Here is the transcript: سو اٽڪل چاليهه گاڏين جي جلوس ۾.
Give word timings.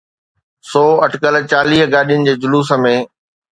سو 0.69 0.83
اٽڪل 1.05 1.35
چاليهه 1.51 1.85
گاڏين 1.93 2.21
جي 2.27 2.33
جلوس 2.43 2.69
۾. 2.85 2.97